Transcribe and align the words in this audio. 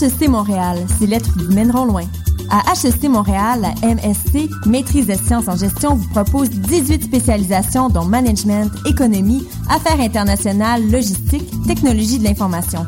HEC 0.00 0.28
Montréal, 0.28 0.78
ces 0.98 1.08
lettres 1.08 1.30
vous 1.36 1.52
mèneront 1.52 1.84
loin. 1.84 2.04
À 2.50 2.72
HEC 2.72 3.08
Montréal, 3.08 3.62
la 3.62 3.94
MSC, 3.94 4.48
Maîtrise 4.64 5.06
des 5.06 5.16
sciences 5.16 5.48
en 5.48 5.56
gestion, 5.56 5.96
vous 5.96 6.08
propose 6.10 6.50
18 6.50 7.02
spécialisations 7.02 7.88
dont 7.88 8.04
management, 8.04 8.70
économie, 8.86 9.44
affaires 9.68 10.00
internationales, 10.00 10.88
logistique, 10.88 11.50
technologie 11.66 12.20
de 12.20 12.24
l'information. 12.24 12.86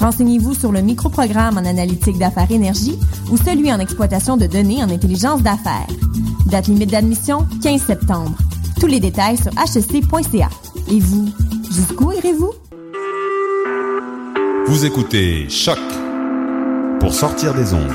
Renseignez-vous 0.00 0.54
sur 0.54 0.72
le 0.72 0.80
microprogramme 0.80 1.58
en 1.58 1.66
analytique 1.66 2.18
d'affaires 2.18 2.50
énergie 2.50 2.98
ou 3.30 3.36
celui 3.36 3.70
en 3.70 3.78
exploitation 3.78 4.38
de 4.38 4.46
données 4.46 4.82
en 4.82 4.88
intelligence 4.88 5.42
d'affaires. 5.42 5.86
Date 6.46 6.68
limite 6.68 6.90
d'admission, 6.90 7.46
15 7.62 7.82
septembre. 7.82 8.38
Tous 8.80 8.86
les 8.86 9.00
détails 9.00 9.36
sur 9.36 9.52
hec.ca. 9.52 10.48
Et 10.90 11.00
vous, 11.00 11.28
jusqu'où 11.70 12.12
irez-vous? 12.12 12.52
Vous 14.66 14.86
écoutez 14.86 15.48
Choc 15.50 15.78
pour 17.00 17.12
sortir 17.12 17.54
des 17.54 17.72
ondes. 17.74 17.92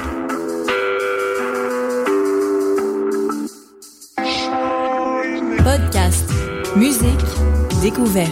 Podcast, 5.63 6.29
musique, 6.75 7.25
découverte. 7.81 8.31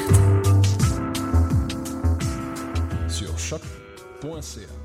Sur 3.08 3.38
choc.ca. 3.38 4.81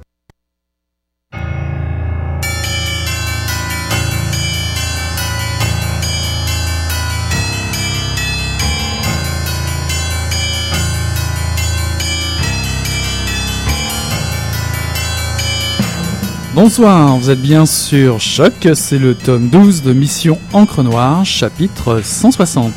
Bonsoir, 16.57 17.19
vous 17.19 17.29
êtes 17.29 17.43
bien 17.43 17.67
sur 17.67 18.19
Choc, 18.19 18.67
c'est 18.73 18.99
le 18.99 19.15
tome 19.15 19.51
12 19.51 19.83
de 19.83 19.93
Mission 19.93 20.39
Encre 20.55 20.83
Noire, 20.83 21.23
chapitre 21.23 22.01
160. 22.03 22.73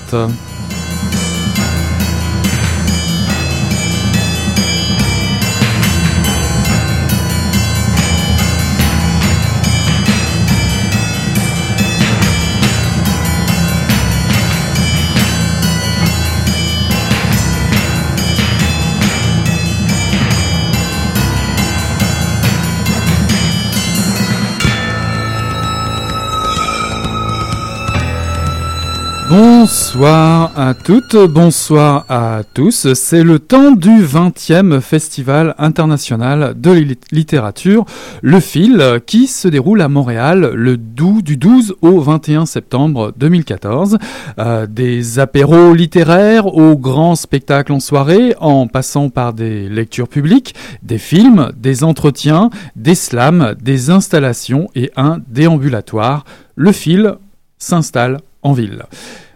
Bonsoir 29.30 30.53
à 30.55 30.73
toutes, 30.73 31.16
bonsoir 31.16 32.03
à 32.09 32.41
tous. 32.55 32.94
C'est 32.94 33.22
le 33.22 33.38
temps 33.38 33.73
du 33.73 34.03
20e 34.03 34.81
Festival 34.81 35.53
international 35.59 36.59
de 36.59 36.72
littérature, 37.11 37.85
Le 38.23 38.39
Fil, 38.39 39.02
qui 39.05 39.27
se 39.27 39.47
déroule 39.47 39.81
à 39.81 39.88
Montréal 39.88 40.50
le 40.55 40.77
du 40.77 41.38
12 41.38 41.75
au 41.84 42.00
21 42.00 42.47
septembre 42.47 43.13
2014. 43.17 44.00
Euh, 44.40 44.66
des 44.66 45.19
apéros 45.19 45.75
littéraires 45.75 46.47
aux 46.47 46.75
grands 46.75 47.16
spectacles 47.16 47.73
en 47.73 47.79
soirée, 47.79 48.34
en 48.40 48.66
passant 48.66 49.11
par 49.11 49.34
des 49.34 49.69
lectures 49.69 50.07
publiques, 50.07 50.56
des 50.81 50.97
films, 50.97 51.51
des 51.56 51.84
entretiens, 51.84 52.50
des 52.75 52.96
slams, 52.96 53.53
des 53.61 53.91
installations 53.91 54.72
et 54.73 54.91
un 54.96 55.19
déambulatoire. 55.28 56.25
Le 56.56 56.72
Fil 56.72 57.13
s'installe 57.59 58.22
en 58.44 58.53
ville. 58.53 58.83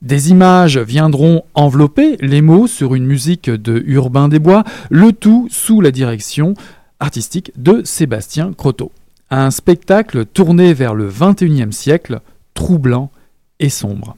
Des 0.00 0.30
images 0.30 0.78
viendront 0.78 1.42
envelopper 1.53 2.16
les 2.22 2.41
mots 2.41 2.66
sur 2.66 2.94
une 2.94 3.04
musique 3.04 3.50
de 3.50 3.82
Urbain 3.84 4.30
Desbois, 4.30 4.64
le 4.88 5.12
tout 5.12 5.48
sous 5.50 5.82
la 5.82 5.91
direction 5.91 6.54
artistique 6.98 7.53
de 7.59 7.82
Sébastien 7.84 8.54
Croteau 8.56 8.91
un 9.32 9.50
spectacle 9.50 10.26
tourné 10.26 10.75
vers 10.75 10.94
le 10.94 11.09
XXIe 11.09 11.72
siècle, 11.72 12.20
troublant 12.54 13.10
et 13.59 13.70
sombre. 13.70 14.16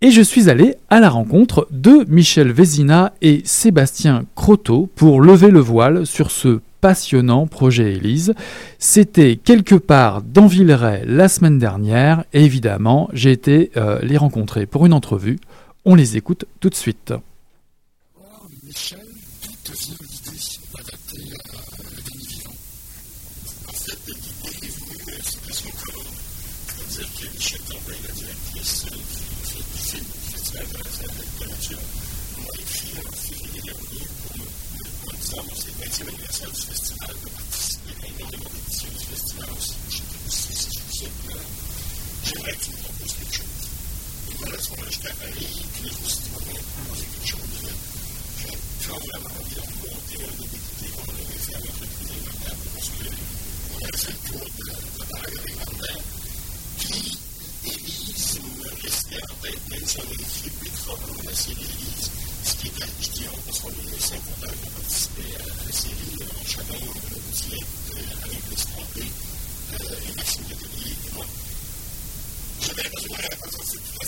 Et 0.00 0.10
je 0.10 0.22
suis 0.22 0.48
allé 0.48 0.76
à 0.88 1.00
la 1.00 1.10
rencontre 1.10 1.68
de 1.70 2.06
Michel 2.08 2.50
Vézina 2.50 3.12
et 3.20 3.42
Sébastien 3.44 4.24
Croteau 4.34 4.88
pour 4.96 5.20
lever 5.20 5.50
le 5.50 5.60
voile 5.60 6.06
sur 6.06 6.30
ce 6.30 6.60
passionnant 6.80 7.46
projet 7.46 7.92
Élise. 7.92 8.32
C'était 8.78 9.36
quelque 9.36 9.74
part 9.74 10.22
dans 10.22 10.46
Villeray 10.46 11.04
la 11.04 11.28
semaine 11.28 11.58
dernière 11.58 12.24
et 12.32 12.42
évidemment 12.42 13.10
j'ai 13.12 13.32
été 13.32 13.70
euh, 13.76 13.98
les 14.02 14.16
rencontrer 14.16 14.64
pour 14.64 14.86
une 14.86 14.94
entrevue. 14.94 15.38
On 15.84 15.94
les 15.94 16.16
écoute 16.16 16.46
tout 16.60 16.70
de 16.70 16.74
suite. 16.74 17.12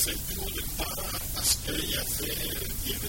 simplement 0.02 0.50
pas 0.78 1.02
parce 1.32 1.58
qu'il 1.64 1.90
y 1.90 1.94
avait, 1.94 2.34
il 2.84 2.90
y 2.90 2.94
avait 2.94 3.08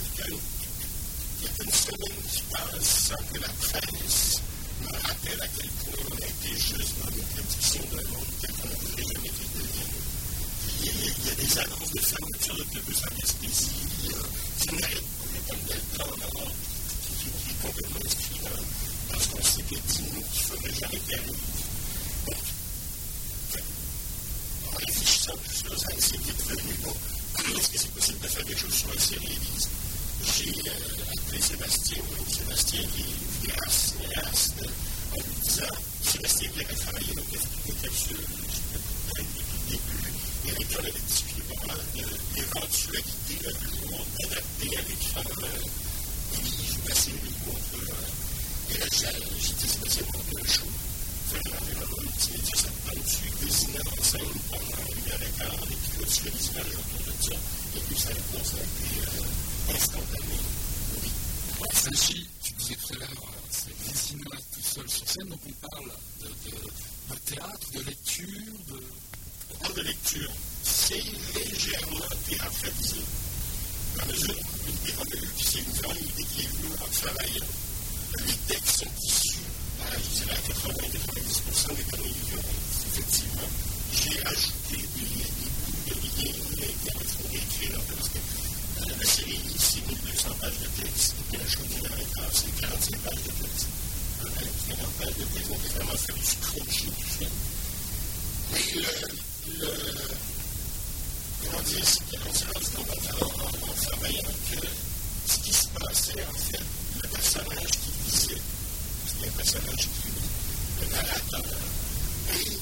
une 1.66 1.74
semaine 1.74 2.22
qui 2.31 2.42
passe 2.51 3.10
sans 3.10 3.24
que 3.34 3.40
la 3.40 3.50
presse 3.50 4.42
me 4.80 4.92
rappelle 4.92 5.42
à 5.42 5.48
quel 5.57 5.69
point 5.69 6.06
on 6.12 6.22
a 6.22 6.28
été 6.28 6.50
juste 6.56 6.94
dans 7.01 7.10
une 7.10 7.24
prédiction 7.34 7.81
d'un 7.90 8.10
monde 8.12 8.30
tel 8.42 8.51
qu'on 8.51 8.68
voulait 8.68 9.04
jamais 9.12 9.30
qu'il 9.30 9.50
devienne. 9.57 9.98
Il 10.81 10.86
y, 10.86 11.30
a, 11.30 11.36
des 11.36 11.57
annonces 11.57 11.92
de 11.94 12.00
fermeture 12.00 12.57
de 12.57 12.80
plus 12.80 12.98
en 12.98 13.16
Gaspésie 13.18 13.69
qui 14.62 14.75
n'arrêtent 14.75 15.01
pas, 15.01 15.25
les 15.34 15.40
pommes 15.48 15.66
d'Alta 15.68 16.04
en 16.06 16.45
qui, 17.10 17.50
est 17.50 17.62
complètement 17.63 18.06
inscrit 18.06 18.40
dans, 18.44 19.19
ce 19.19 19.28
qu'on 19.30 19.42
s'était 19.42 19.81
dit, 19.88 19.98
qu'il 19.98 20.13
ne 20.13 20.45
faudrait 20.45 20.75
jamais 20.75 21.01
qu'elle. 21.10 21.62
Est-ce 26.54 27.70
que 27.70 27.78
c'est 27.78 27.92
possible 27.94 28.20
de 28.20 28.28
faire 28.28 28.46
quelque 28.46 28.60
chose 28.60 28.74
sur 28.74 28.94
la 28.94 29.00
série 29.00 29.40
J'ai 30.38 30.50
euh, 30.50 31.14
appelé 31.18 31.42
Sébastien, 31.42 31.98
Sébastien 32.30 32.82
qui 32.94 33.50
est 33.50 33.70
cinéaste, 33.70 34.56
en 35.14 35.20
disant 35.42 35.64
multimédia, 52.31 52.56
ça 52.56 52.70
te 52.70 53.00
dessus, 53.00 53.31
dessiner 53.42 53.80
en 53.80 54.04
scène 54.04 54.22
pendant 54.50 54.64
une 54.64 55.12
heure 55.12 55.22
et 55.22 55.38
quart, 55.38 55.64
et 55.72 55.75
puis 55.75 56.00
là 56.00 56.08
tu 56.08 56.22
fais 56.22 56.30
des 56.31 56.46
images 56.48 56.75
autour 56.78 57.04
de 57.06 57.24
ça, 57.24 57.36
et 57.75 57.80
puis 57.80 58.00
ça 58.00 58.10
a 58.10 58.14
été 58.14 59.78
instantané. 59.78 60.40
Oui. 61.02 61.12
S'agit, 61.74 62.28
tu 62.44 62.54
disais 62.54 62.75
tout 62.75 62.94
à 62.94 62.98
l'heure, 62.98 63.34
c'est 63.50 63.78
des 63.88 63.98
cinémas 63.98 64.42
tout 64.54 64.62
seul 64.62 64.90
sur 64.90 65.08
scène, 65.08 65.28
donc 65.28 65.40
on 65.48 65.68
parle 65.68 65.92
de, 66.22 66.28
de, 66.28 66.56
de 66.56 67.20
théâtre, 67.25 67.72
de 67.74 67.81
lecture, 67.81 68.54
de 68.69 68.80
de 69.76 69.81
lecture, 69.81 70.31
c'est 70.64 71.04
légèrement 71.36 72.06
théâtralisé. 72.28 73.02
La 73.98 74.06
mesure 74.06 74.36
où 74.36 74.72
qui 75.38 75.44
c'est 75.44 75.60
une 75.60 75.81
grande 75.81 75.98
idée 75.98 76.26
qui 76.26 76.42
est 76.42 76.48
venue 76.48 76.74
en 76.74 76.88
travaillant. 76.88 77.46
Les 78.26 78.34
textes 78.48 78.80
sont 78.80 78.92
issus, 79.02 79.38
à, 79.40 79.62
je 79.91 80.09
dirais 80.15 80.33
à 80.33 80.41
80-90% 80.41 81.75
des 81.75 81.83
comédies 81.83 82.25
violentes. 82.27 82.63
Effectivement, 82.94 83.50
j'ai 83.94 84.25
ajouté 84.25 84.77
des, 84.77 85.12
bouts 85.94 86.56
de 86.56 86.62
liens 86.62 86.75
qui 86.83 87.07
font 87.07 87.30
écrire 87.33 87.80
parce 87.88 88.09
que 88.09 88.19
la 89.00 89.06
série, 89.06 89.39
c'est 89.57 89.88
1200 89.88 90.30
pages 90.39 90.59
de 90.59 90.81
texte, 90.81 91.15
la 91.33 91.39
c'est 92.31 92.62
45 92.62 92.97
pages 93.00 93.24
de 93.24 93.31
texte. 93.44 93.68
40 94.68 94.91
pages 94.94 95.15
de 95.18 95.24
texte, 95.24 95.50
on 95.51 95.56
peut 95.56 95.68
vraiment 95.68 95.97
faire 95.97 96.15
du 96.15 96.25
scrunching 96.25 96.94
du 96.94 97.33
le, 99.59 99.68
comment 102.74 102.94
en 103.62 103.74
travaillant 103.74 104.21
que 104.51 104.59
ce 105.27 105.38
qui 105.39 105.53
se 105.53 105.68
passait, 105.68 106.25
en 106.25 106.33
fait, 106.33 106.59
le 107.01 107.07
personnage 107.09 107.71
qui 107.71 107.93
personnage 109.44 109.90
le 110.80 110.88
narrateur, 110.88 111.44
et 112.31 112.60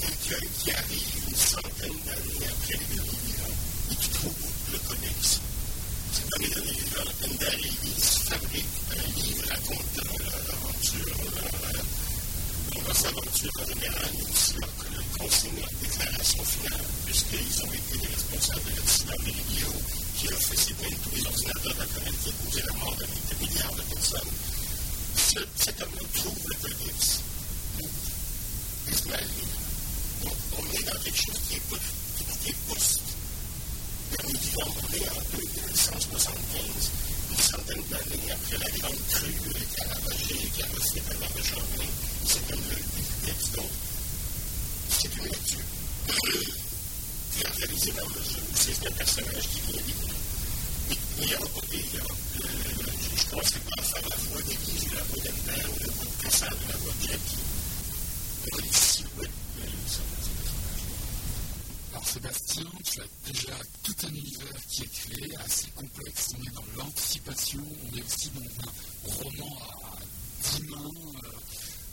quelqu'un 0.00 0.46
qui 0.58 0.70
arrive 0.70 1.28
une 1.28 1.36
centaine 1.36 2.00
d'années 2.06 2.48
après 2.48 2.78
les 2.80 2.94
derniers 2.96 3.20
vivants 3.26 3.56
et 3.90 3.96
qui 3.96 4.08
trouve 4.08 4.32
le 4.72 4.78
codex. 4.78 5.40
C'est 6.12 6.28
dans 6.30 6.40
les 6.40 6.48
derniers 6.48 6.72
vivants, 6.72 7.12
peine 7.20 7.36
d'arriver, 7.36 7.72
il 7.84 8.02
se 8.02 8.18
fabrique 8.20 8.64
un 8.90 9.20
livre 9.20 9.44
racontant 9.50 10.16
leur 10.24 10.34
aventure, 10.56 11.12
leur, 11.12 11.52
leur 12.72 13.06
aventure 13.06 13.52
en 13.60 13.66
général, 13.66 14.10
mais 14.16 14.24
aussi 14.32 14.54
leur 14.60 15.18
consigner 15.18 15.64
une 15.72 15.88
déclaration 15.88 16.44
finale, 16.44 16.84
puisqu'ils 17.04 17.62
ont 17.64 17.72
été 17.72 17.98
les 18.00 18.14
responsables 18.14 18.64
de 18.64 18.76
l'accident 18.76 19.20
de 19.20 19.32
qui 20.16 20.28
a 20.28 20.36
fait 20.36 20.56
s'éteindre 20.56 20.96
tous 21.04 21.14
les 21.16 21.26
ordinateurs 21.26 21.74
de 21.74 21.80
la 21.80 21.86
planète 21.86 22.14
qui 22.22 22.30
a 22.30 22.32
causé 22.32 22.62
la 22.66 22.72
mort 22.80 22.96
de 22.96 23.44
milliards 23.44 23.74
de 23.74 23.82
personnes. 23.94 24.43
Le 25.34 25.46
codex, 26.60 27.20
Ismaël 28.90 29.26
Donc, 30.22 30.32
on 30.58 30.64
est 30.72 30.82
dans 30.84 30.98
quelque 31.00 31.16
chose 31.16 31.40
qui 31.48 31.54
est, 31.56 31.62
qui 32.42 32.50
est 32.50 32.56
post. 32.68 33.00
Nous 34.22 34.30
vivons, 34.30 34.60
on 34.62 34.94
est 34.94 35.08
en 35.08 35.22
2175, 35.36 36.90
une 37.30 37.38
centaine 37.38 37.82
d'années 37.90 38.30
après 38.30 38.58
la 38.58 38.70
grande 38.78 39.06
crue 39.10 39.34
ravagé, 39.78 40.36
qui 40.54 40.62
a 40.62 40.66
refait 40.66 41.00
par 41.00 41.18
la 41.20 41.26
rejoindre. 41.26 41.84
C'est 42.26 42.46
comme 42.48 42.62
le 42.70 43.26
texte. 43.26 43.58
C'est 44.90 45.16
une 45.16 45.24
lecture 45.24 45.64
qui 47.34 47.44
a 47.44 47.50
réalisé 47.50 47.90
dans 47.92 48.08
le 48.08 48.22
jeu. 48.22 48.42
C'est 48.54 48.86
un 48.86 48.92
personnage 48.92 49.48
qui 49.48 49.60
vient 49.72 49.82
vivre. 49.82 50.14
Il 51.20 51.30
y 51.30 51.34
a 51.34 51.38
côté, 51.38 51.84
je 51.92 51.98
ne 51.98 53.30
commencerai 53.30 53.60
pas 53.60 53.80
à 53.80 53.82
faire 53.82 54.08
la 54.08 54.16
voix 54.16 54.42
d'Église 54.42 54.84
ou 54.84 54.94
la 54.94 55.02
voix 55.04 55.22
d'Albert 55.22 55.70
ou 55.70 55.78
la 55.80 55.92
voix 55.92 56.04
de 56.04 56.22
Cassade 56.22 56.52
ou 56.52 56.68
la 56.68 56.76
voix 56.76 56.92
de 57.00 57.08
Jackie. 57.08 57.38
On 58.52 58.58
est 58.58 58.74
silhouette 58.74 59.30
de 59.56 59.62
ce 59.86 59.98
personnage. 59.98 60.54
Alors 61.92 62.03
Sébastien, 62.14 62.64
tu 62.84 63.00
as 63.00 63.32
déjà 63.32 63.52
tout 63.82 63.94
un 64.04 64.08
univers 64.10 64.66
qui 64.68 64.82
est 64.82 64.92
créé, 64.92 65.36
assez 65.44 65.66
complexe. 65.74 66.30
On 66.38 66.42
est 66.44 66.54
dans 66.54 66.64
l'anticipation, 66.76 67.60
on 67.60 67.96
est 67.96 68.04
aussi 68.04 68.30
dans 68.30 68.68
un 68.68 68.72
roman 69.16 69.58
à 69.58 69.98
dix 70.44 70.62
mains. 70.68 70.92
Euh, 71.24 71.28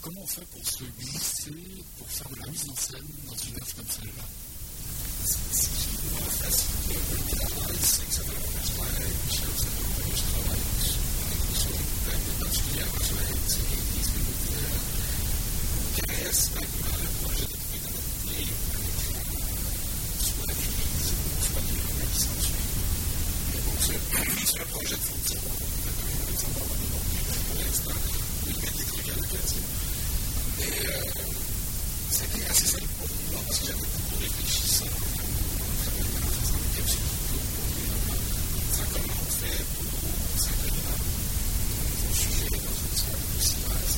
comment 0.02 0.22
on 0.22 0.28
fait 0.28 0.46
pour 0.46 0.68
se 0.68 0.84
glisser, 1.00 1.84
pour 1.98 2.08
faire 2.08 2.30
de 2.30 2.40
la 2.40 2.52
mise 2.52 2.70
en 2.70 2.76
scène 2.76 3.08
dans 3.26 3.34
une 3.34 3.56
œuvre 3.56 3.76
comme 3.76 3.90
celle-là 3.90 4.24
l'église 13.70 14.08
communautaire 14.14 14.80
qui 15.96 16.02
reste 16.08 16.56
maintenant 16.56 16.98
le 17.02 17.10
projet 17.26 17.46
de 17.46 17.52
trouver 17.52 17.80
dans 17.84 17.92
notre 17.92 18.22
livre 18.30 18.58
avec 18.74 18.96
soit 20.22 20.48
l'église, 20.48 21.10
soit 21.42 21.62
les 21.68 21.78
gens 21.82 22.00
qui 22.14 22.20
s'en 22.20 22.38
suivent. 22.42 22.72
Mais 23.52 23.62
bon, 23.66 23.76
c'est 23.82 24.02
un 24.18 24.26
projet 24.66 24.96
de 24.96 25.02
fonctionnement, 25.02 25.56
on 25.58 25.66
a 25.66 25.92
quand 25.92 26.06
même 26.08 26.22
un 26.22 26.32
exemple 26.32 26.60
dans 26.60 26.66
le 26.66 26.80
livre 26.82 27.02
pour 27.48 27.58
l'instant, 27.62 27.98
où 27.98 28.50
il 28.50 28.58
met 28.58 28.74
des 28.78 28.86
trucs 28.86 29.10
à 29.10 29.16
l'occasion. 29.16 29.64
Et 30.60 30.74
euh, 30.88 31.02
c'était 32.12 32.46
assez 32.50 32.66
simple 32.66 32.92
pour 33.00 33.08
moi 33.32 33.42
parce 33.48 33.60
que 33.60 33.66
j'avais 33.68 33.80
beaucoup 33.80 34.18
réfléchi 34.20 34.68
ça 34.68 34.86
en 34.86 34.88
travaillant 35.82 36.22
en 36.22 36.32
faisant 36.32 36.60
des 36.62 36.72
capsules 36.78 37.10
pour 38.52 38.70
ça 38.76 38.84
comment 38.92 39.16
on 39.22 39.32
fait 39.32 39.62
pour 39.76 39.90
simplement 40.38 40.96
un 42.02 42.14
sujet 42.14 42.50
dans 42.52 42.62
une 42.62 42.92
histoire 42.94 43.22
aussi 43.40 43.58
vaste. 43.66 43.98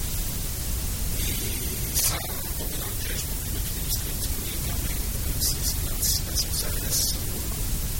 Et 1.20 1.98
ça, 1.98 2.18
on 2.24 2.68
est 2.68 2.80
dans 2.80 2.88
le 2.88 2.98
piège 3.04 3.24
non 3.28 3.36
plus 3.44 3.52
de 3.54 3.60
tout 3.60 3.76
illustrer, 3.84 4.14
mais 4.40 4.56
quand 4.64 4.80
même, 4.84 5.04
c'est 5.42 5.60
une 5.74 5.92
anticipation, 5.92 6.52
ça 6.54 6.68
reste 6.80 7.16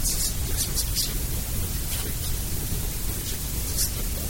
c'est 0.04 0.14
une 0.14 0.20
situation 0.20 0.72
spéciale, 0.76 1.20
donc 1.32 1.44
on 1.44 1.60
a 1.60 1.68
des 1.74 1.88
trucs, 1.96 2.24
des 2.24 2.80
objets 3.14 3.40
qui 3.40 3.50
n'existent 3.54 4.04
pas, 4.14 4.28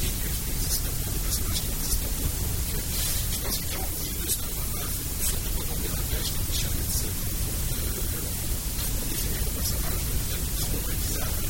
des 0.00 0.12
lieux 0.12 0.30
qui 0.30 0.48
n'existent 0.50 0.92
pas, 1.00 1.10
des 1.10 1.20
personnages 1.20 1.60
qui 1.60 1.68
n'existent 1.70 2.12
pas. 2.16 2.28
Je 3.30 3.38
pense 3.40 3.56
que 3.56 3.68
quand 3.72 3.80
on 3.80 3.96
dit 4.00 4.28
c'est 4.28 4.44
un 4.44 4.52
roman, 4.52 4.84
il 4.84 4.90
ne 4.90 5.30
faut 5.30 5.56
pas 5.56 5.64
tomber 5.64 5.88
dans 5.88 6.00
le 6.00 6.08
piège, 6.10 6.28
comme 6.36 6.48
Michel 6.50 6.74
le 6.76 6.84
disait, 6.90 7.10
de 7.10 8.12
définir 9.08 9.40
le 9.40 9.52
personnage, 9.56 10.04
de 10.04 10.14
donner 10.30 10.52
trop 10.60 10.84
un 10.84 10.96
visage, 11.00 11.48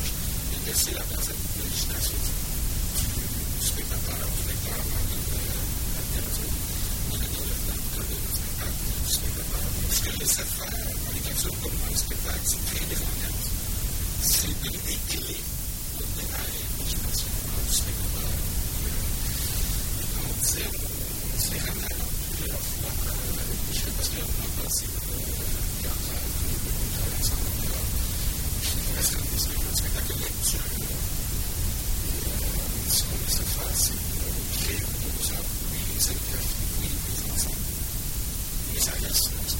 et 0.51 0.59
laisser 0.63 0.93
la 0.95 1.03
place 1.11 1.27
à 1.27 1.35
l'imagination 1.35 2.19
du 2.23 3.67
spectateur, 3.67 4.23
du 4.31 4.41
lecteur, 4.47 4.79
dans 4.79 4.95
la 4.95 5.11
littérature, 6.01 6.55
dans 7.11 7.19
le 7.19 7.27
cas 7.27 8.07
de 8.07 8.15
spectacle 8.31 8.79
du 9.03 9.11
spectateur. 9.11 9.63
Ce 9.91 9.99
que 10.01 10.11
j'essaie 10.17 10.47
de 10.47 10.55
faire 10.55 10.71
dans 10.71 11.11
les 11.11 11.19
capsules 11.19 11.57
comme 11.61 11.75
dans 11.75 11.91
le 11.91 11.97
spectacle, 11.99 12.45
c'est 12.47 12.63
créer 12.71 12.87
des 12.87 12.95
ambiances. 12.95 13.51
C'est 14.21 14.53
donner 14.63 14.81
des 14.85 14.99
clés, 15.09 15.43
donner 15.99 16.27
à 16.31 16.41
l'imagination 16.47 17.27
du 17.67 17.73
spectateur. 17.75 18.31
Et 19.99 20.05
comme 20.13 20.27
on 20.29 20.35
disait, 20.41 20.71
c'est 21.37 21.59
ramené 21.59 21.85
à 21.85 22.07
plusieurs 22.31 22.61
fois 22.61 22.91
avec 23.41 23.59
Michel, 23.69 23.91
parce 23.97 24.09
qu'on 24.09 24.21
a 24.21 24.63
passé 24.63 24.85
quatre 25.81 26.01
ans 26.01 26.21
de 26.21 26.89
travail 26.91 27.15
ensemble. 27.19 27.49
Je 28.61 28.69
reste 28.95 29.13
comme 29.15 29.29
des 29.31 29.39
spectacles 29.41 30.13
de 30.13 30.19
lecture. 30.21 30.67
Et 32.81 32.91
ce 32.91 33.01
qu'on 33.03 33.19
essaie 33.27 33.41
de 33.41 33.51
faire, 33.51 33.75
c'est 33.75 33.99
créer 34.61 34.81
autour 34.85 35.11
de 35.17 35.23
ça, 35.25 35.39
oui, 35.71 35.79
les 35.93 36.01
scénographies, 36.01 36.69
oui, 36.79 36.89
les 37.09 37.31
ensembles. 37.31 37.65
Mais 38.73 38.79
ça 38.79 38.91
reste 38.91 39.05
un 39.05 39.13
spectacle. 39.13 39.59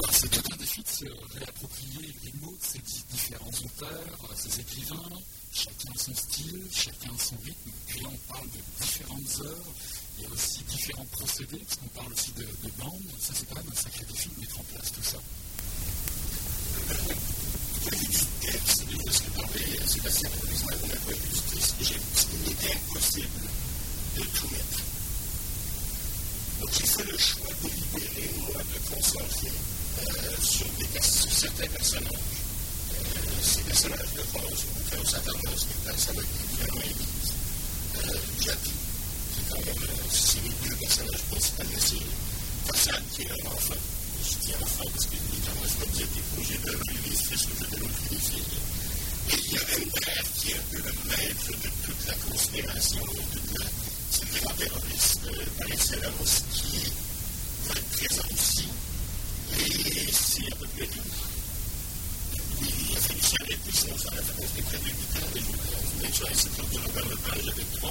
Alors 0.00 0.14
c'est 0.14 0.30
tout 0.30 0.46
un 0.52 0.56
défi 0.56 0.82
de 0.82 0.88
se 0.88 1.04
réapproprier 1.38 2.14
les 2.24 2.32
mots 2.40 2.56
de 2.56 2.64
ces 2.64 2.78
différents 3.12 3.50
auteurs, 3.64 4.18
ces 4.36 4.60
écrivains, 4.60 5.18
chacun 5.52 5.92
son 5.96 6.14
style, 6.14 6.62
chacun 6.72 7.12
rythme. 7.38 7.70
Et 7.96 8.00
là 8.00 8.08
on 8.12 8.32
parle 8.32 8.46
de 8.50 8.84
différentes 8.84 9.40
œuvres 9.46 9.72
il 10.20 10.24
y 10.24 10.26
a 10.26 10.34
aussi 10.34 10.62
différents 10.64 11.06
procédés, 11.06 11.58
parce 11.58 11.76
qu'on 11.76 12.00
parle 12.00 12.12
aussi 12.12 12.32
de, 12.32 12.59
je 44.22 44.46
dis 44.46 44.52
à 44.52 44.58
la 44.58 44.66
parce 44.66 45.06
que 45.06 45.14
évidemment, 45.14 45.64
je 45.64 46.04
des 46.04 46.24
congés 46.34 46.58
de 46.58 46.70
l'université, 46.70 47.36
ce 47.36 47.46
que 47.46 47.54
je 47.58 47.70
donne 47.70 47.82
au 47.82 47.92
Et 49.30 49.38
il 49.38 49.52
y 49.52 49.56
a 49.56 49.60
qui 50.36 50.50
est 50.50 50.54
un 50.54 50.64
peu 50.70 50.76
le 50.78 50.92
maître 51.08 51.48
de 51.48 51.70
toute 51.84 52.06
la 52.06 52.14
conspiration, 52.14 53.00
de 53.00 53.38
toute 53.38 53.58
la, 53.58 54.52
terroriste 54.52 55.20
par 55.58 55.70
excellence, 55.70 56.42
qui 56.52 56.92
va 57.66 57.72
être 57.72 57.90
présent 57.90 58.28
ici. 58.34 58.68
Et 59.58 60.12
c'est 60.12 60.52
à 60.52 60.56
peu 60.56 60.66
près 60.66 60.86
tout. 60.86 61.00
Il 62.62 62.96
a 62.96 63.00
fallu 63.00 63.20
s'arrêter, 63.22 63.72
sinon 63.72 63.98
ça 63.98 64.10
près 64.10 64.78
de 64.78 64.84
8 64.84 64.94
mais 65.34 65.40
je 65.40 65.96
voulais 65.96 66.08
déjà 66.08 66.30
essayer 66.30 66.50
de 66.56 67.08
leur 67.08 67.18
parler 67.20 67.48
avec 67.48 67.72
trois. 67.72 67.90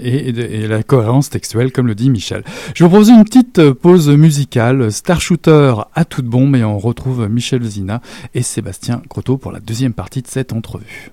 et, 0.00 0.66
la 0.66 0.82
cohérence 0.82 1.30
textuelle, 1.30 1.72
comme 1.72 1.86
le 1.86 1.94
dit 1.94 2.10
Michel. 2.10 2.44
Je 2.74 2.84
vous 2.84 2.90
propose 2.90 3.08
une 3.08 3.24
petite 3.24 3.58
euh, 3.58 3.74
pause 3.74 4.08
musicale, 4.08 4.92
Star 4.92 5.20
Shooter 5.20 5.74
à 5.94 6.04
toute 6.04 6.26
bombe, 6.26 6.56
et 6.56 6.64
on 6.64 6.78
retrouve 6.78 7.28
Michel 7.28 7.62
Zina 7.64 8.00
et 8.34 8.42
Sébastien 8.42 9.02
Croteau 9.08 9.36
pour 9.36 9.52
la 9.52 9.60
deuxième 9.60 9.92
partie 9.92 10.22
de 10.22 10.28
cette 10.28 10.52
entrevue. 10.52 11.12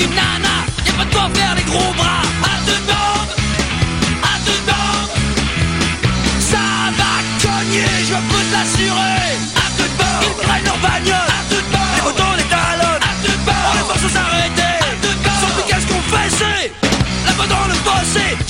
Une 0.00 0.14
nana 0.14 0.64
Y'a 0.86 0.92
pas 0.92 1.04
de 1.04 1.10
quoi 1.12 1.28
faire 1.34 1.54
les 1.56 1.62
gros 1.64 1.92
bras 1.94 2.17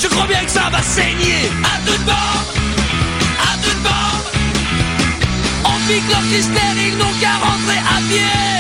Je 0.00 0.07
crois 0.07 0.26
bien 0.28 0.45
que 0.45 0.50
ça 0.50 0.71
va 0.71 0.81
saigner. 0.81 1.50
À 1.64 1.85
deux 1.85 1.99
bombes 2.05 2.49
à 3.40 3.57
toute 3.62 3.83
bombe 3.83 4.25
On 5.64 5.88
pique 5.88 6.09
leur 6.09 6.23
qui 6.28 6.43
stérile, 6.43 6.97
donc 6.99 7.17
à 7.25 7.45
rentrer 7.45 7.78
à 7.78 8.00
pied 8.09 8.58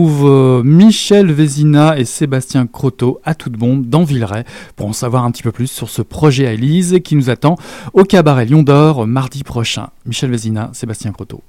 euh, 0.00 0.62
Michel 0.62 1.32
Vézina 1.32 1.98
et 1.98 2.04
Sébastien 2.04 2.66
Croteau 2.68 3.20
à 3.24 3.34
toute 3.34 3.54
bombe 3.54 3.86
dans 3.86 4.04
Villeray 4.04 4.44
pour 4.76 4.86
en 4.86 4.92
savoir 4.92 5.24
un 5.24 5.30
petit 5.32 5.42
peu 5.42 5.50
plus 5.50 5.66
sur 5.66 5.90
ce 5.90 6.02
projet 6.02 6.46
à 6.46 6.52
Élise 6.52 7.00
qui 7.02 7.16
nous 7.16 7.30
attend 7.30 7.56
au 7.94 8.04
cabaret 8.04 8.46
Lion 8.46 8.62
d'Or 8.62 9.08
mardi 9.08 9.42
prochain. 9.42 9.88
Michel 10.06 10.30
Vézina, 10.30 10.70
Sébastien 10.72 11.10
Croteau. 11.10 11.42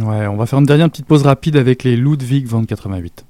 Ouais, 0.00 0.26
on 0.26 0.36
va 0.36 0.46
faire 0.46 0.58
une 0.58 0.64
dernière 0.64 0.88
petite 0.90 1.06
pause 1.06 1.22
rapide 1.22 1.56
avec 1.56 1.84
les 1.84 1.96
Ludwig 1.96 2.48
2088. 2.48 3.26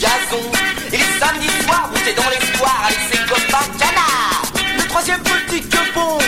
Gazon. 0.00 0.44
Et 0.92 0.96
les 0.96 1.12
samedis 1.18 1.64
soirs, 1.64 1.88
routait 1.92 2.14
dans 2.14 2.30
l'espoir 2.30 2.84
avec 2.86 2.98
ses 3.10 3.18
copains 3.26 3.68
canards. 3.78 4.42
Le 4.76 4.82
troisième 4.88 5.20
petit 5.22 5.62
quepon 5.62 6.18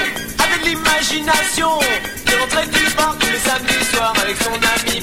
avait 0.42 0.58
de 0.62 0.68
l'imagination. 0.68 1.78
Il 2.26 2.34
rentrait 2.40 2.66
du 2.66 2.94
bar 2.94 3.16
tous 3.18 3.30
les 3.30 3.38
samedis 3.38 3.84
soirs 3.92 4.14
avec 4.22 4.36
son 4.42 4.52
ami 4.52 4.93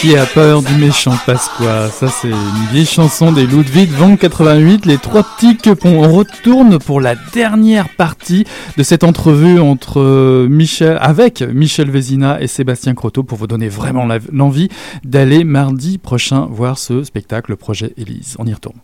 Qui 0.00 0.16
a 0.16 0.26
peur 0.26 0.62
du 0.62 0.74
méchant 0.76 1.16
Pasqua 1.26 1.88
Ça, 1.90 2.06
c'est 2.08 2.28
une 2.28 2.66
vieille 2.70 2.86
chanson 2.86 3.32
des 3.32 3.46
Ludwig 3.46 3.90
2088, 3.98 4.86
les 4.86 4.96
trois 4.98 5.24
petits 5.24 5.56
quepons. 5.56 6.04
On 6.04 6.12
retourne 6.12 6.78
pour 6.78 7.00
la 7.00 7.16
dernière 7.16 7.88
partie 7.96 8.44
de 8.76 8.82
cette 8.84 9.02
entrevue 9.02 9.58
entre 9.58 10.00
euh, 10.00 10.46
Michel, 10.48 10.98
avec 11.00 11.42
Michel 11.42 11.90
Vézina 11.90 12.40
et 12.40 12.46
Sébastien 12.46 12.94
Croteau 12.94 13.24
pour 13.24 13.38
vous 13.38 13.48
donner 13.48 13.68
vraiment 13.68 14.06
l'envie 14.32 14.68
d'aller 15.04 15.42
mardi 15.42 15.98
prochain 15.98 16.46
voir 16.48 16.78
ce 16.78 17.02
spectacle, 17.02 17.50
le 17.50 17.56
projet 17.56 17.92
Élise. 17.96 18.36
On 18.38 18.46
y 18.46 18.54
retourne. 18.54 18.78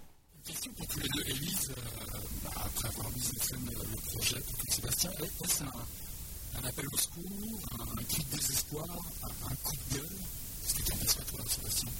Question 0.45 0.73
pour 0.77 0.87
tous 0.89 0.99
les 0.99 1.09
deux. 1.09 1.31
Élise, 1.31 1.71
euh, 1.71 1.81
bah, 2.45 2.51
après 2.57 2.89
avoir 2.89 3.07
mis 3.13 3.23
en 3.23 3.43
scène 3.43 3.69
euh, 3.69 3.85
le 3.93 4.19
projet 4.19 4.37
pour 4.41 4.59
tout 4.67 4.73
Sébastien, 4.73 5.11
est-ce 5.45 5.63
un, 5.63 5.67
un 5.67 6.69
appel 6.69 6.87
au 6.93 6.97
secours, 6.99 7.61
un, 7.79 8.01
un 8.01 8.05
cri 8.05 8.25
de 8.33 8.37
désespoir, 8.37 8.85
un, 9.23 9.53
un 9.53 9.55
coup 9.63 9.73
de 9.91 9.97
gueule 9.97 10.09
Qu'est-ce 10.67 10.75
que 10.77 10.83
tu 10.83 10.93
en 10.93 10.97
penses 10.97 11.15
toi, 11.31 11.45
Sébastien 11.49 11.91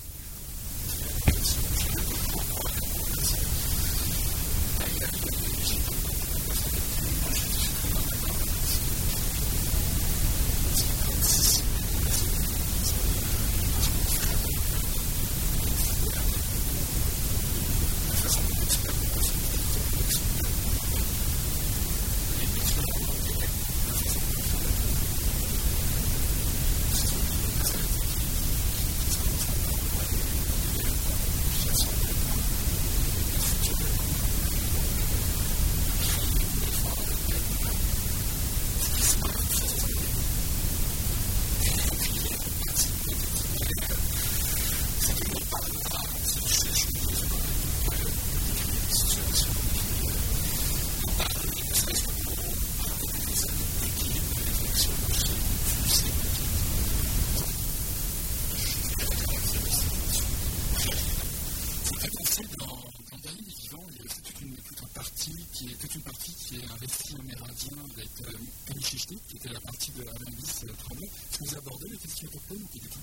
Ça 61.85 61.93
me 61.95 62.01
fait 62.01 62.11
penser 62.17 62.43
dans, 62.59 62.67
dans 62.67 63.19
Dany 63.23 63.41
les 63.47 63.55
vivants, 63.63 63.85
il 63.91 63.97
y 63.97 64.01
a 64.01 64.05
aussi 64.05 64.23
toute 64.23 64.41
une, 64.41 64.55
toute, 64.57 64.83
un 64.83 64.87
partie 64.95 65.47
qui 65.53 65.67
est, 65.67 65.75
toute 65.81 65.95
une 65.95 66.01
partie 66.03 66.35
qui 66.35 66.57
est 66.57 66.64
récit 66.77 67.15
amérindien 67.19 67.77
avec 67.97 68.11
euh, 68.23 68.33
Kanichichté, 68.67 69.17
qui 69.29 69.37
était 69.37 69.51
la 69.51 69.61
partie 69.61 69.91
de 69.93 70.03
Alain-Lys 70.03 70.65
euh, 70.65 70.73
Tremblay. 70.85 71.07
Est-ce 71.07 71.39
que 71.39 71.45
vous 71.49 71.57
abordez 71.57 71.89
les 71.91 71.99
questions 71.99 72.29
autochtones 72.29 72.63
ou 72.63 72.67
pas 72.67 72.79
du 72.79 72.89
tout? 72.89 73.01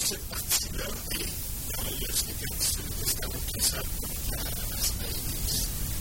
Cette 0.00 0.26
partie-là, 0.28 0.86
oui. 1.14 1.24
Dans 1.76 1.84
les 1.84 2.12
séquences 2.12 2.72
de 2.72 2.82
testament 3.04 3.42
qui 3.54 3.60
ça, 3.62 3.80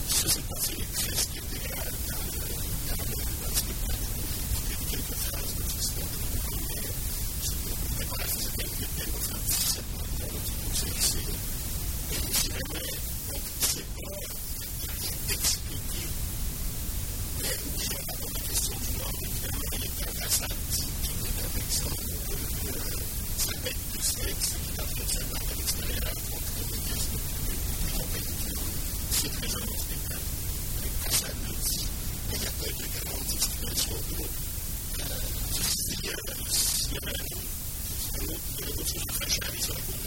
ça 0.09 0.27
s'est 0.29 0.41
passé 0.41 0.73
presque 0.93 1.35
idéal 1.35 1.91
dans 2.07 2.23
le 2.23 2.39
dans 2.87 3.49
le 3.49 3.55
spectacle. 3.55 4.07
Il 4.63 4.71
y 4.71 4.73
a 4.73 4.77
quelques 4.89 5.17
phrases 5.17 5.53
de 5.55 5.63
l'histoire 5.63 6.09
de 6.09 6.17
l'Union, 6.57 6.93
mais 7.99 8.05
voilà, 8.05 8.27
c'est 8.27 8.51
quelques 8.55 8.87
quelques 8.97 9.21
phrases, 9.21 9.55
c'est 9.67 9.85
pas 9.85 10.05
bon, 10.17 10.31
c'est 10.73 10.95
c'est 11.01 11.27
et 12.09 12.15
je 12.15 12.39
dirais, 12.41 12.67
donc, 13.27 13.43
c'est 13.59 13.89
pas 13.93 14.15
d'expliquer, 15.27 16.07
mais 17.41 17.55
oui, 17.77 17.85
on 17.91 17.93
a 17.97 18.31
la 18.33 18.39
question 18.47 18.75
du 18.77 18.91
nom, 18.97 19.11
évidemment, 19.21 19.73
il 19.73 19.83
est 19.83 19.97
un 20.07 20.25
hasard, 20.25 20.57
qui 20.71 20.81
est 20.81 21.37
un 21.37 21.53
exemple 21.59 22.05
de 22.05 22.15
ça 23.37 23.51
va 23.61 23.69
être 23.69 23.85
du 23.91 24.01
sexe, 24.01 24.49
qui 24.49 24.71
est 24.73 24.81
en 24.81 24.85
train 24.85 25.03
de 25.03 25.09
se 25.09 25.21
battre 25.25 25.49
à 25.51 25.55
l'extérieur 25.55 26.13
contre 26.31 26.61
des 26.67 26.79
questions 26.87 27.21
plus 27.77 27.91
compétitives. 27.91 28.71
C'est 29.11 29.31
très 29.31 29.47
un 29.47 29.65
bon 29.65 29.77
spectacle, 29.77 30.29
avec 30.79 30.93
personne 31.03 31.39
ne 31.43 31.53
dit, 31.53 31.85
mais 32.29 32.35
il 32.35 32.39
n'y 32.39 32.47
a 32.47 32.51
pas 32.51 32.67
de 32.67 32.85
grande 33.05 33.25
discrimination 33.27 33.97
de 33.97 34.15
s'il 35.67 36.01
y 36.03 36.09
a 36.09 36.17
s'il 36.51 36.93
y 36.93 36.97
a 36.97 36.99
un 36.99 37.11
autre 38.77 39.26
qui 39.39 39.47
est 39.47 39.59
fragile 39.59 39.63
sur 39.63 40.06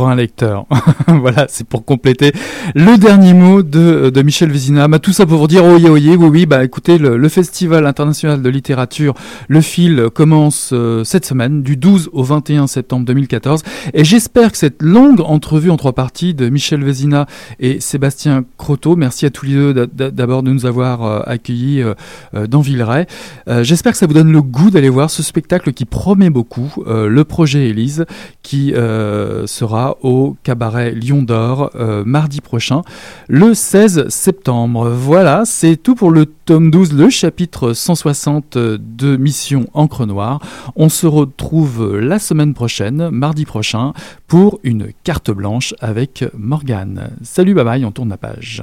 un 0.00 0.14
lecteur. 0.14 0.66
voilà, 1.06 1.46
c'est 1.48 1.66
pour 1.66 1.84
compléter 1.84 2.32
le 2.74 2.96
dernier 2.96 3.34
mot 3.34 3.62
de, 3.62 4.10
de 4.10 4.22
Michel 4.22 4.50
Vézina. 4.50 4.88
Bah, 4.88 4.98
tout 4.98 5.12
ça 5.12 5.26
pour 5.26 5.38
vous 5.38 5.46
dire, 5.46 5.64
oye, 5.64 5.88
oye, 5.88 6.16
oui, 6.16 6.28
oui, 6.28 6.46
bah 6.46 6.64
écoutez, 6.64 6.98
le, 6.98 7.28
Festival 7.28 7.86
international 7.86 8.42
de 8.42 8.48
littérature, 8.50 9.14
le 9.48 9.60
fil, 9.62 10.08
commence 10.14 10.70
euh, 10.72 11.02
cette 11.02 11.24
semaine, 11.24 11.62
du 11.62 11.76
12 11.76 12.10
au 12.12 12.22
21 12.22 12.66
septembre 12.66 13.06
2014. 13.06 13.62
Et 13.94 14.04
j'espère 14.04 14.52
que 14.52 14.58
cette 14.58 14.82
longue 14.82 15.20
entrevue 15.20 15.70
en 15.70 15.76
trois 15.76 15.94
parties 15.94 16.34
de 16.34 16.48
Michel 16.48 16.84
Vézina 16.84 17.26
et 17.58 17.80
Sébastien 17.80 18.44
Croteau, 18.58 18.96
merci 18.96 19.24
à 19.24 19.30
tous 19.30 19.46
les 19.46 19.54
deux 19.54 19.86
d'abord 19.86 20.42
de 20.42 20.50
nous 20.50 20.66
avoir 20.66 21.04
euh, 21.04 21.20
accueillis 21.24 21.82
euh, 21.82 22.46
dans 22.46 22.60
Villeray. 22.60 23.06
J'espère 23.62 23.92
que 23.92 23.98
ça 23.98 24.06
vous 24.06 24.14
donne 24.14 24.32
le 24.32 24.42
goût 24.42 24.70
d'aller 24.70 24.88
voir 24.88 25.10
ce 25.10 25.22
spectacle 25.22 25.72
qui 25.72 25.84
promet 25.84 26.30
beaucoup, 26.30 26.72
le 26.86 27.24
projet 27.24 27.68
Élise, 27.68 28.04
qui 28.42 28.72
euh, 28.74 29.46
au 30.02 30.36
cabaret 30.42 30.92
Lion 30.92 31.22
d'Or 31.22 31.70
euh, 31.74 32.04
mardi 32.04 32.40
prochain, 32.40 32.82
le 33.28 33.54
16 33.54 34.08
septembre. 34.08 34.88
Voilà, 34.90 35.42
c'est 35.44 35.76
tout 35.76 35.94
pour 35.94 36.10
le 36.10 36.26
tome 36.26 36.70
12, 36.70 36.92
le 36.94 37.10
chapitre 37.10 37.72
160 37.72 38.56
de 38.56 39.16
Mission 39.16 39.66
Encre 39.74 40.06
Noire. 40.06 40.40
On 40.76 40.88
se 40.88 41.06
retrouve 41.06 41.98
la 41.98 42.18
semaine 42.18 42.54
prochaine, 42.54 43.10
mardi 43.10 43.44
prochain, 43.44 43.92
pour 44.26 44.60
une 44.62 44.88
carte 45.04 45.30
blanche 45.30 45.74
avec 45.80 46.24
Morgane. 46.36 47.10
Salut, 47.22 47.54
bye 47.54 47.64
bye, 47.64 47.84
on 47.84 47.92
tourne 47.92 48.10
la 48.10 48.16
page. 48.16 48.62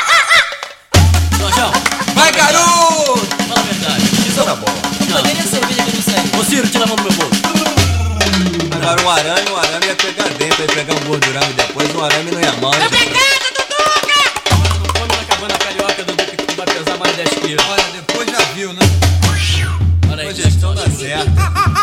Mais 21.25 21.71